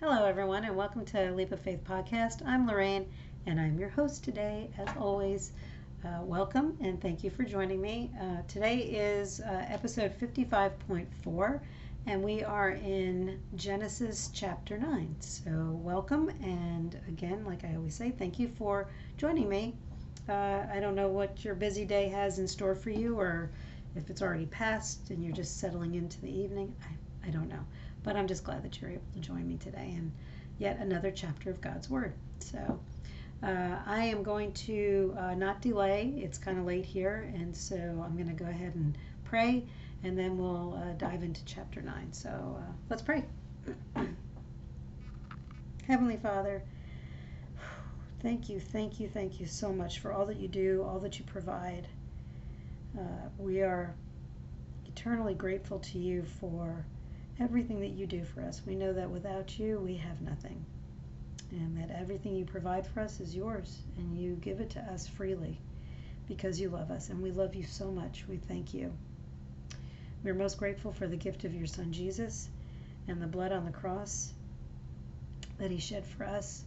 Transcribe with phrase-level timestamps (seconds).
[0.00, 2.46] Hello, everyone, and welcome to Leap of Faith podcast.
[2.46, 3.04] I'm Lorraine,
[3.46, 4.70] and I'm your host today.
[4.78, 5.50] As always,
[6.04, 8.12] uh, welcome and thank you for joining me.
[8.20, 11.60] Uh, today is uh, episode 55.4,
[12.06, 15.16] and we are in Genesis chapter 9.
[15.18, 15.50] So,
[15.82, 18.86] welcome, and again, like I always say, thank you for
[19.16, 19.74] joining me.
[20.28, 23.50] Uh, I don't know what your busy day has in store for you, or
[23.96, 26.72] if it's already passed and you're just settling into the evening.
[26.84, 27.64] I, I don't know.
[28.08, 30.10] But I'm just glad that you're able to join me today in
[30.56, 32.14] yet another chapter of God's Word.
[32.38, 32.80] So
[33.42, 36.14] uh, I am going to uh, not delay.
[36.16, 39.62] It's kind of late here, and so I'm going to go ahead and pray,
[40.04, 42.10] and then we'll uh, dive into chapter 9.
[42.14, 43.26] So uh, let's pray.
[45.86, 46.62] Heavenly Father,
[48.22, 51.18] thank you, thank you, thank you so much for all that you do, all that
[51.18, 51.86] you provide.
[52.98, 53.94] Uh, we are
[54.86, 56.86] eternally grateful to you for
[57.40, 58.62] everything that you do for us.
[58.66, 60.64] We know that without you, we have nothing.
[61.50, 65.06] And that everything you provide for us is yours, and you give it to us
[65.06, 65.58] freely
[66.26, 67.08] because you love us.
[67.08, 68.24] And we love you so much.
[68.28, 68.92] We thank you.
[70.22, 72.50] We're most grateful for the gift of your Son Jesus
[73.06, 74.32] and the blood on the cross
[75.58, 76.64] that he shed for us.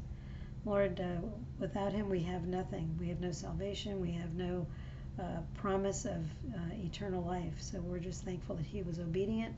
[0.66, 1.28] Lord, uh,
[1.60, 2.96] without him, we have nothing.
[3.00, 4.00] We have no salvation.
[4.00, 4.66] We have no
[5.20, 6.26] uh, promise of
[6.56, 7.54] uh, eternal life.
[7.60, 9.54] So we're just thankful that he was obedient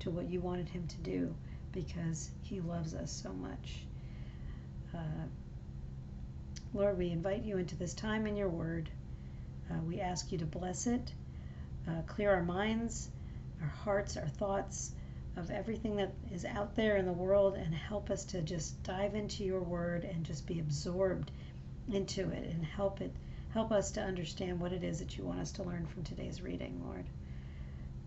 [0.00, 1.34] to what you wanted him to do
[1.72, 3.84] because he loves us so much.
[4.94, 5.26] Uh,
[6.74, 8.88] Lord, we invite you into this time in your word.
[9.70, 11.12] Uh, we ask you to bless it,
[11.88, 13.10] uh, clear our minds,
[13.60, 14.92] our hearts, our thoughts
[15.36, 19.14] of everything that is out there in the world, and help us to just dive
[19.14, 21.30] into your word and just be absorbed
[21.92, 23.12] into it and help it
[23.52, 26.42] help us to understand what it is that you want us to learn from today's
[26.42, 27.06] reading, Lord.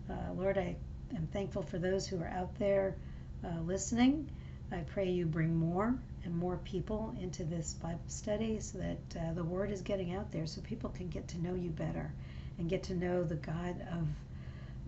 [0.08, 0.76] Uh, Lord, I
[1.14, 2.96] am thankful for those who are out there
[3.44, 4.30] uh, listening.
[4.72, 5.94] I pray you bring more
[6.24, 10.30] and more people into this Bible study so that uh, the word is getting out
[10.30, 12.12] there so people can get to know you better
[12.58, 14.06] and get to know the God of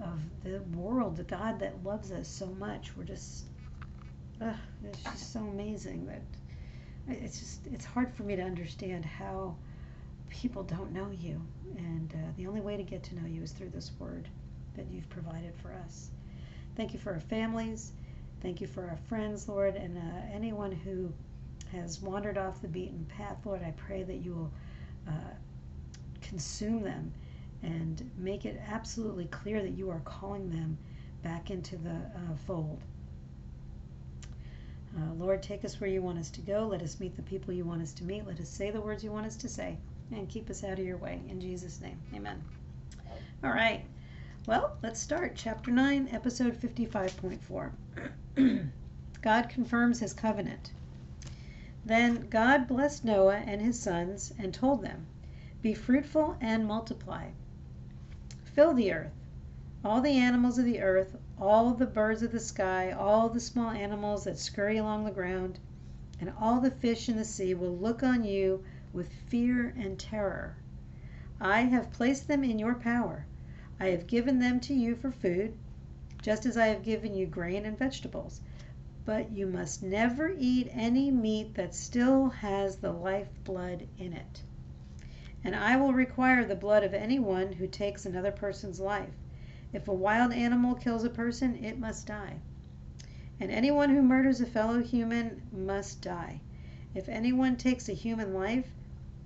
[0.03, 2.97] of the world, the God that loves us so much.
[2.97, 3.45] We're just,
[4.41, 4.53] uh,
[4.85, 6.23] it's just so amazing that
[7.09, 9.57] it's just it's hard for me to understand how
[10.31, 11.41] people don't know you,
[11.77, 14.29] and uh, the only way to get to know you is through this word
[14.77, 16.09] that you've provided for us.
[16.77, 17.93] Thank you for our families.
[18.41, 20.01] Thank you for our friends, Lord, and uh,
[20.33, 21.13] anyone who
[21.71, 23.63] has wandered off the beaten path, Lord.
[23.63, 24.53] I pray that you will
[25.09, 25.35] uh,
[26.21, 27.13] consume them
[27.63, 30.77] and make it absolutely clear that you are calling them
[31.23, 32.81] back into the uh, fold.
[34.97, 36.67] Uh, Lord, take us where you want us to go.
[36.67, 38.27] Let us meet the people you want us to meet.
[38.27, 39.79] Let us say the words you want us to say.
[40.11, 41.23] And keep us out of your way.
[41.31, 42.43] In Jesus' name, amen.
[43.43, 43.85] All right.
[44.45, 45.37] Well, let's start.
[45.37, 48.69] Chapter 9, episode 55.4.
[49.23, 50.73] God confirms his covenant.
[51.85, 55.07] Then God blessed Noah and his sons and told them,
[55.63, 57.29] Be fruitful and multiply.
[58.43, 59.13] Fill the earth,
[59.85, 63.71] all the animals of the earth, all the birds of the sky, all the small
[63.71, 65.61] animals that scurry along the ground,
[66.21, 70.57] and all the fish in the sea will look on you with fear and terror.
[71.41, 73.25] I have placed them in your power
[73.81, 75.55] I have given them to you for food,
[76.21, 78.41] just as I have given you grain and vegetables.
[79.05, 84.43] But you must never eat any meat that still has the life blood in it.
[85.43, 89.15] And I will require the blood of anyone who takes another person's life.
[89.73, 92.37] If a wild animal kills a person, it must die.
[93.41, 96.41] And anyone who murders a fellow human must die.
[96.95, 98.71] If anyone takes a human life,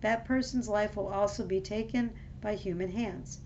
[0.02, 3.40] that person's life will also be taken by human hands.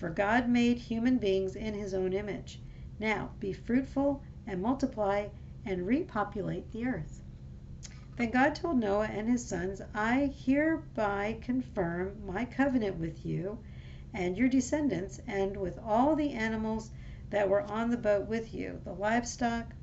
[0.00, 2.58] For God made human beings in his own image.
[2.98, 5.28] Now be fruitful and multiply
[5.66, 7.20] and repopulate the earth.
[8.16, 13.58] Then God told Noah and his sons, I hereby confirm my covenant with you
[14.14, 16.92] and your descendants and with all the animals
[17.28, 19.74] that were on the boat with you, the livestock,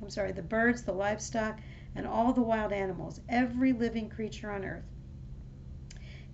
[0.00, 1.60] I'm sorry, the birds, the livestock,
[1.94, 4.88] and all the wild animals, every living creature on earth.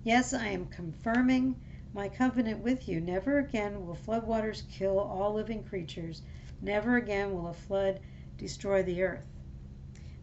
[0.05, 1.57] Yes, I am confirming
[1.95, 3.01] my covenant with you.
[3.01, 6.23] Never again will floodwaters kill all living creatures.
[6.61, 8.01] Never again will a flood
[8.37, 9.25] destroy the earth.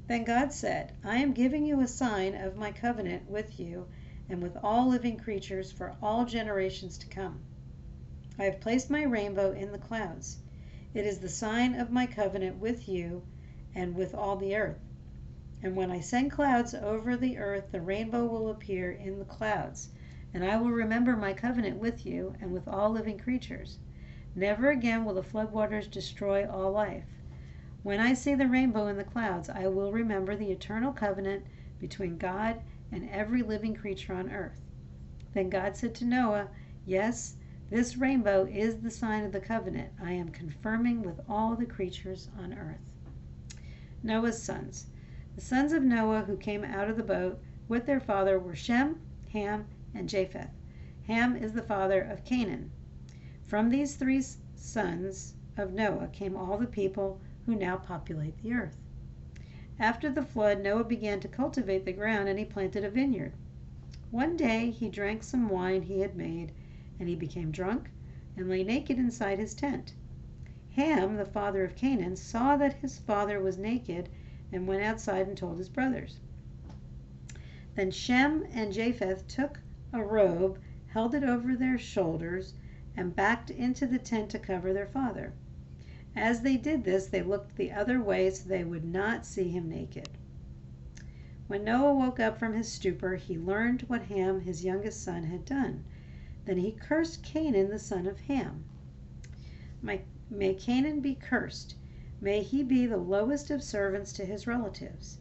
[0.08, 3.88] Then God said, I am giving you a sign of my covenant with you
[4.30, 7.40] and with all living creatures for all generations to come.
[8.38, 10.38] I have placed my rainbow in the clouds.
[10.94, 13.24] It is the sign of my covenant with you
[13.74, 14.80] and with all the earth.
[15.64, 19.90] And when I send clouds over the earth, the rainbow will appear in the clouds
[20.36, 23.80] and I will remember my covenant with you and with all living creatures.
[24.36, 27.06] Never again will the floodwaters destroy all life.
[27.84, 31.46] When I see the rainbow in the clouds, I will remember the eternal covenant
[31.80, 32.60] between God
[32.92, 34.60] and every living creature on earth.
[35.34, 36.50] Then God said to Noah,
[36.86, 37.38] Yes,
[37.70, 42.28] this rainbow is the sign of the covenant I am confirming with all the creatures
[42.38, 42.82] on earth.
[44.04, 44.88] Noah's sons.
[45.36, 47.40] The sons of Noah who came out of the boat
[47.70, 49.00] with their father were Shem,
[49.32, 50.50] Ham, and Japheth.
[51.08, 52.70] Ham is the father of Canaan.
[53.46, 54.22] From these three
[54.54, 58.76] sons of Noah came all the people who now populate the earth.
[59.80, 63.32] After the flood, Noah began to cultivate the ground and he planted a vineyard.
[64.12, 66.52] One day he drank some wine he had made,
[67.00, 67.90] and he became drunk
[68.36, 69.94] and lay naked inside his tent.
[70.72, 74.10] Ham, the father of Canaan, saw that his father was naked
[74.52, 76.20] and went outside and told his brothers.
[77.76, 79.62] Then Shem and Japheth took
[79.94, 82.54] a robe, held it over their shoulders,
[82.98, 85.34] and backed into the tent to cover their father.
[86.16, 89.70] As they did this, they looked the other way so they would not see him
[89.70, 90.10] naked.
[91.48, 95.46] When Noah woke up from his stupor, he learned what Ham, his youngest son, had
[95.46, 95.84] done.
[96.46, 98.64] Then he cursed Canaan, the son of Ham.
[99.82, 101.76] May Canaan be cursed.
[102.22, 105.20] May he be the lowest of servants to his relatives.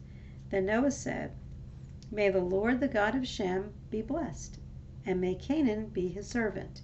[0.51, 1.33] Then Noah said,
[2.11, 4.59] May the Lord, the God of Shem, be blessed,
[5.07, 6.83] and may Canaan be his servant.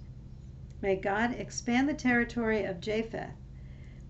[0.80, 3.34] May God expand the territory of Japheth.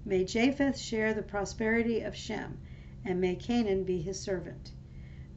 [0.05, 2.58] May Japheth share the prosperity of Shem,
[3.02, 4.73] and may Canaan be his servant.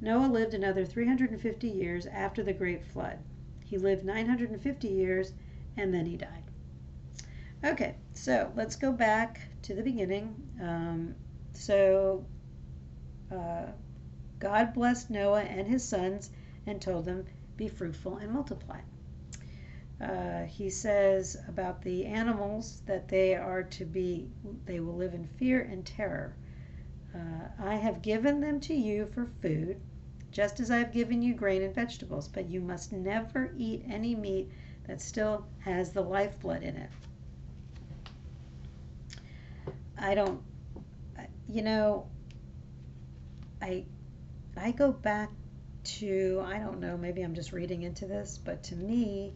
[0.02, 3.20] Noah lived another 350 years after the great flood.
[3.64, 5.32] He lived 950 years
[5.78, 6.44] and then he died.
[7.64, 10.36] Okay, so let's go back to the beginning.
[10.62, 11.16] Um,
[11.54, 12.26] so
[13.32, 13.68] uh,
[14.40, 16.30] God blessed Noah and his sons
[16.68, 17.24] and told them,
[17.64, 18.82] Be fruitful and multiply.
[20.02, 24.28] Uh, he says about the animals that they are to be,
[24.66, 26.36] they will live in fear and terror.
[27.16, 29.80] Uh, I have given them to you for food,
[30.30, 34.14] just as I have given you grain and vegetables, but you must never eat any
[34.14, 34.52] meat
[34.86, 36.90] that still has the lifeblood in it.
[39.98, 40.44] I don't,
[41.48, 42.08] you know,
[43.62, 43.86] I
[44.58, 45.30] I go back
[45.84, 49.34] to, I don't know, maybe I'm just reading into this, but to me,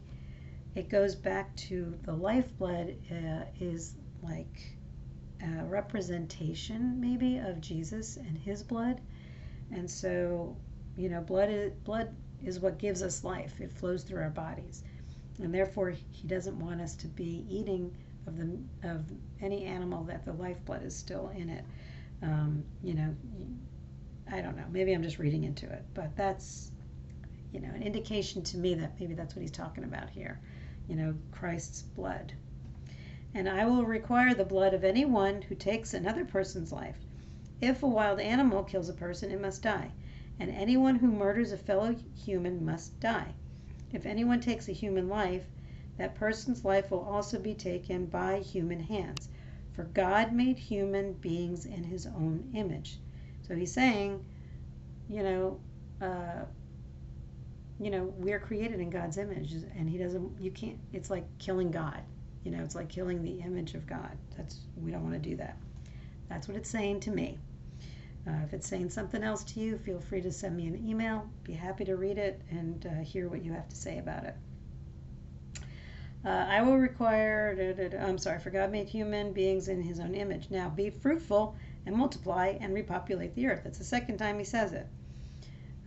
[0.75, 4.77] it goes back to the lifeblood uh, is like
[5.41, 9.01] a representation, maybe, of Jesus and his blood.
[9.71, 10.55] And so,
[10.95, 14.83] you know, blood is, blood is what gives us life, it flows through our bodies.
[15.39, 17.95] And therefore, he doesn't want us to be eating
[18.25, 19.05] of the of
[19.41, 21.63] any animal that the lifeblood is still in it.
[22.21, 23.15] Um, you know,
[24.31, 24.65] I don't know.
[24.71, 26.71] Maybe I'm just reading into it, but that's,
[27.53, 30.39] you know, an indication to me that maybe that's what he's talking about here.
[30.87, 32.33] You know, Christ's blood.
[33.33, 36.97] And I will require the blood of any one who takes another person's life.
[37.61, 39.91] If a wild animal kills a person, it must die.
[40.39, 43.33] And anyone who murders a fellow human must die.
[43.91, 45.45] If anyone takes a human life,
[45.97, 49.29] that person's life will also be taken by human hands.
[49.71, 52.99] For God made human beings in his own image.
[53.47, 54.23] So he's saying,
[55.09, 55.59] you know,
[56.01, 56.45] uh,
[57.79, 60.41] you know, we're created in God's image, and He doesn't.
[60.41, 60.79] You can't.
[60.93, 62.01] It's like killing God.
[62.43, 64.17] You know, it's like killing the image of God.
[64.35, 65.57] That's we don't want to do that.
[66.29, 67.37] That's what it's saying to me.
[68.27, 71.29] Uh, if it's saying something else to you, feel free to send me an email.
[71.43, 74.35] Be happy to read it and uh, hear what you have to say about it.
[76.25, 79.81] Uh, I will require, da, da, da, I'm sorry, for God made human beings in
[79.81, 80.47] his own image.
[80.49, 81.55] Now be fruitful
[81.87, 83.61] and multiply and repopulate the earth.
[83.63, 84.87] That's the second time he says it.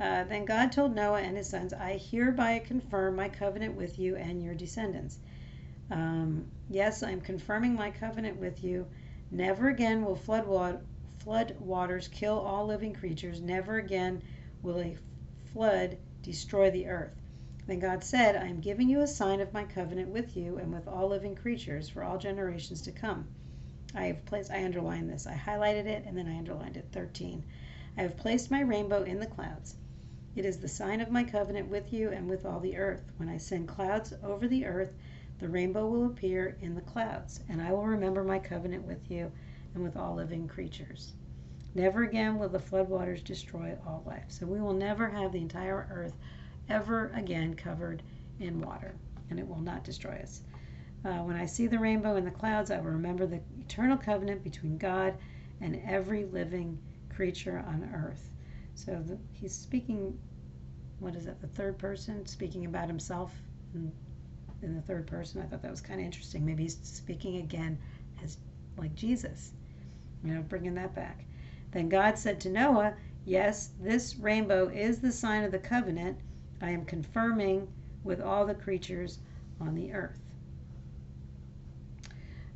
[0.01, 4.17] Uh, then God told Noah and his sons, I hereby confirm my covenant with you
[4.17, 5.19] and your descendants.
[5.91, 8.87] Um, yes, I'm confirming my covenant with you.
[9.31, 10.79] Never again will flood, wa-
[11.19, 13.43] flood waters kill all living creatures.
[13.43, 14.23] Never again
[14.63, 14.97] will a
[15.53, 17.13] flood destroy the earth.
[17.67, 20.73] Then God said, I am giving you a sign of my covenant with you and
[20.73, 23.29] with all living creatures for all generations to come.
[23.95, 25.27] I have placed, I underlined this.
[25.27, 27.43] I highlighted it and then I underlined it 13.
[27.97, 29.77] I have placed my rainbow in the clouds.
[30.37, 33.03] It is the sign of my covenant with you and with all the earth.
[33.17, 34.93] When I send clouds over the earth,
[35.41, 39.33] the rainbow will appear in the clouds, and I will remember my covenant with you
[39.75, 41.15] and with all living creatures.
[41.75, 44.27] Never again will the floodwaters destroy all life.
[44.29, 46.15] So we will never have the entire earth
[46.69, 48.03] ever again covered
[48.39, 48.95] in water,
[49.31, 50.43] and it will not destroy us.
[51.05, 54.45] Uh, when I see the rainbow in the clouds, I will remember the eternal covenant
[54.45, 55.15] between God
[55.61, 56.79] and every living
[57.09, 58.31] creature on earth.
[58.75, 60.19] So the, he's speaking,
[60.99, 63.33] what is that, the third person, speaking about himself
[63.75, 63.91] in,
[64.63, 65.41] in the third person.
[65.41, 66.45] I thought that was kind of interesting.
[66.45, 67.79] Maybe he's speaking again
[68.23, 68.39] as
[68.77, 69.53] like Jesus.
[70.23, 71.25] You know, bringing that back.
[71.71, 76.19] Then God said to Noah, Yes, this rainbow is the sign of the covenant
[76.61, 77.69] I am confirming
[78.03, 79.19] with all the creatures
[79.61, 80.19] on the earth.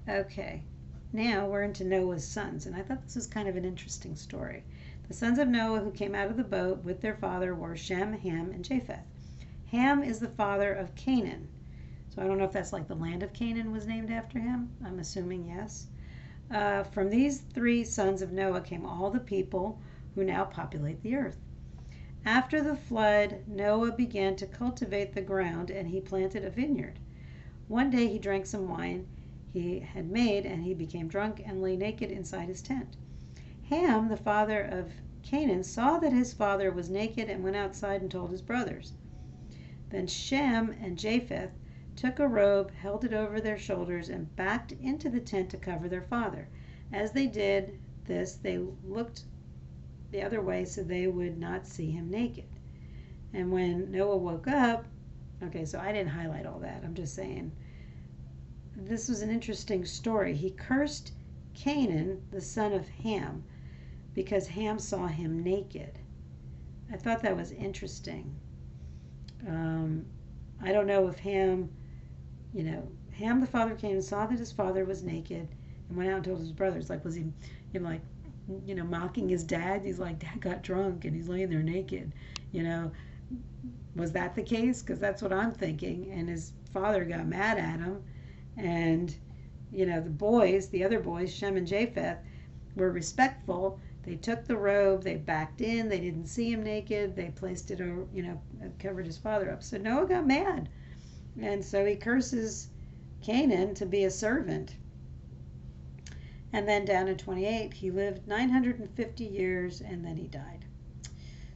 [0.06, 0.60] Okay,
[1.14, 4.62] now we're into Noah's sons, and I thought this was kind of an interesting story.
[5.08, 8.12] The sons of Noah who came out of the boat with their father were Shem,
[8.12, 9.06] Ham, and Japheth.
[9.68, 11.48] Ham is the father of Canaan.
[12.10, 14.68] So I don't know if that's like the land of Canaan was named after him.
[14.84, 15.86] I'm assuming yes.
[16.50, 19.78] Uh, from these three sons of Noah came all the people
[20.14, 21.40] who now populate the earth.
[22.26, 26.98] After the flood, Noah began to cultivate the ground and he planted a vineyard.
[27.68, 29.06] One day he drank some wine
[29.54, 32.96] he had made, and he became drunk and lay naked inside his tent.
[33.68, 34.90] Ham, the father of
[35.22, 38.94] Canaan, saw that his father was naked and went outside and told his brothers.
[39.90, 41.52] Then Shem and Japheth
[41.94, 45.88] took a robe, held it over their shoulders, and backed into the tent to cover
[45.88, 46.48] their father.
[46.92, 49.22] As they did this, they looked
[50.10, 52.48] the other way so they would not see him naked.
[53.32, 54.86] And when Noah woke up,
[55.44, 56.82] okay, so I didn't highlight all that.
[56.82, 57.52] I'm just saying
[58.76, 60.34] this was an interesting story.
[60.34, 61.12] He cursed
[61.54, 63.44] Canaan, the son of Ham,
[64.14, 65.98] because Ham saw him naked.
[66.92, 68.34] I thought that was interesting.
[69.46, 70.04] Um,
[70.62, 71.70] I don't know if Ham,
[72.52, 75.48] you know, Ham, the father of Canaan, saw that his father was naked
[75.88, 76.90] and went out and told his brothers.
[76.90, 77.32] Like, was he,
[77.72, 78.02] you know, like,
[78.66, 79.82] you know, mocking his dad?
[79.84, 82.12] He's like, Dad got drunk and he's laying there naked.
[82.52, 82.92] You know,
[83.94, 84.82] was that the case?
[84.82, 86.10] Because that's what I'm thinking.
[86.12, 88.02] And his father got mad at him
[88.56, 89.14] and,
[89.72, 92.18] you know, the boys, the other boys, Shem and Japheth,
[92.76, 93.80] were respectful.
[94.02, 97.80] They took the robe, they backed in, they didn't see him naked, they placed it,
[97.80, 98.40] over, you know,
[98.78, 99.62] covered his father up.
[99.62, 100.68] So Noah got mad.
[101.40, 102.68] And so he curses
[103.22, 104.76] Canaan to be a servant.
[106.52, 110.64] And then down in 28, he lived 950 years and then he died.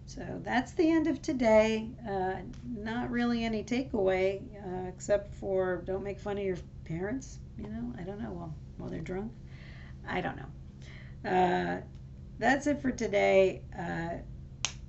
[0.07, 1.91] So that's the end of today.
[2.09, 6.57] Uh, not really any takeaway uh, except for don't make fun of your
[6.89, 9.31] parents, you know, I don't know, while, while they're drunk.
[10.09, 11.31] I don't know.
[11.31, 11.81] Uh,
[12.39, 13.63] that's it for today.
[13.79, 14.17] Uh,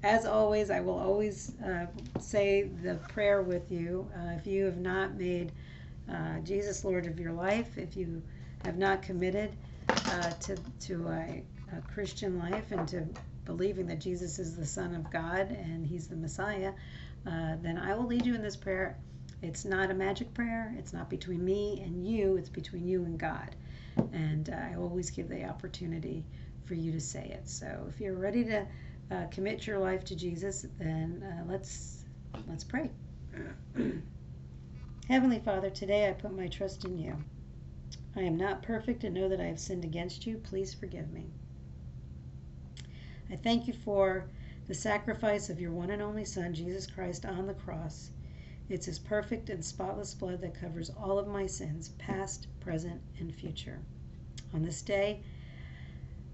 [0.02, 1.88] as always, I will always uh,
[2.20, 4.10] say the prayer with you.
[4.16, 5.52] Uh, if you have not made
[6.10, 8.22] uh, Jesus Lord of your life, if you
[8.64, 9.52] have not committed
[9.90, 11.44] uh, to, to a,
[11.76, 13.06] a Christian life and to
[13.44, 16.72] believing that Jesus is the Son of God and He's the Messiah,
[17.26, 18.96] then I will lead you in this prayer
[19.42, 20.76] it's not a magic prayer.
[20.78, 22.36] It's not between me and you.
[22.36, 23.56] It's between you and God.
[24.12, 26.26] And uh, I always give the opportunity
[26.66, 27.48] for you to say it.
[27.48, 28.68] So if you're ready to
[29.12, 32.04] uh, commit your life to Jesus, then uh, let's
[32.48, 32.90] let's pray.
[35.08, 37.16] Heavenly Father, today I put my trust in you.
[38.16, 40.38] I am not perfect and know that I have sinned against you.
[40.38, 41.32] Please forgive me.
[43.32, 44.26] I thank you for
[44.68, 48.12] the sacrifice of your one and only Son, Jesus Christ, on the cross
[48.70, 53.34] it's His perfect and spotless blood that covers all of my sins, past, present, and
[53.34, 53.80] future.
[54.54, 55.22] On this day,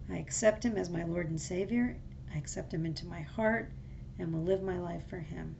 [0.09, 1.97] I accept Him as my Lord and Savior.
[2.33, 3.71] I accept Him into my heart
[4.19, 5.55] and will live my life for Him.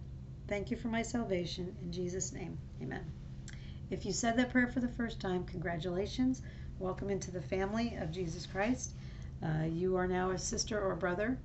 [0.47, 1.75] Thank you for my salvation.
[1.81, 3.05] In Jesus' name, amen.
[3.89, 6.41] If you said that prayer for the first time, congratulations.
[6.77, 8.91] Welcome into the family of Jesus Christ.
[9.41, 11.37] Uh, you are now a sister or brother.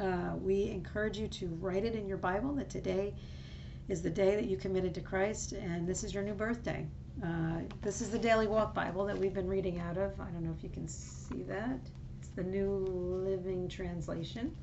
[0.00, 3.14] Uh, we encourage you to write it in your Bible that today
[3.88, 6.86] is the day that you committed to Christ, and this is your new birthday.
[7.22, 10.18] Uh, this is the Daily Walk Bible that we've been reading out of.
[10.20, 11.80] I don't know if you can see that.
[12.18, 12.70] It's the New
[13.26, 14.56] Living Translation.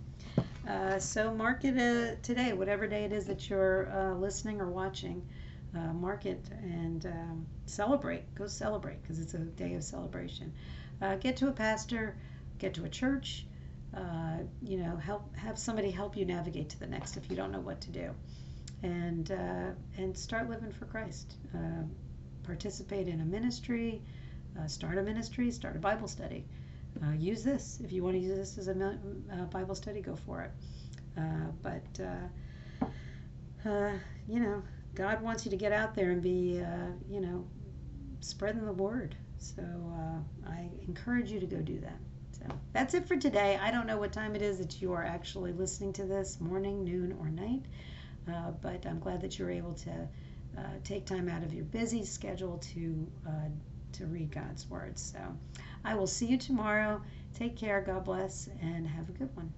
[0.67, 4.67] Uh, so mark it uh, today, whatever day it is that you're uh, listening or
[4.67, 5.25] watching.
[5.75, 8.23] Uh, mark it and um, celebrate.
[8.35, 10.51] Go celebrate because it's a day of celebration.
[11.01, 12.15] Uh, get to a pastor,
[12.57, 13.45] get to a church.
[14.63, 17.59] you know, help have somebody help you navigate to the next if you don't know
[17.59, 18.15] what to do
[18.83, 21.35] and uh, and start living for Christ.
[21.53, 21.83] Uh,
[22.43, 24.01] participate in a ministry,
[24.59, 26.45] uh, start a ministry, start a Bible study.
[27.03, 28.97] Uh, use this if you want to use this as a
[29.31, 30.01] uh, Bible study.
[30.01, 30.51] Go for it.
[31.17, 31.83] Uh, but
[34.27, 34.61] you know,
[34.95, 36.63] God wants you to get out there and be
[37.09, 37.45] you know
[38.21, 39.15] spreading the word.
[39.37, 39.63] So
[40.47, 41.97] I encourage you to go do that.
[42.31, 43.59] So that's it for today.
[43.61, 46.83] I don't know what time it is that you are actually listening to this morning,
[46.83, 47.65] noon, or night.
[48.29, 49.91] Uh, but I'm glad that you're able to
[50.57, 53.49] uh, take time out of your busy schedule to uh,
[53.93, 54.97] to read God's Word.
[54.97, 55.19] So
[55.83, 57.01] I will see you tomorrow.
[57.33, 57.81] Take care.
[57.81, 59.53] God bless, and have a good one.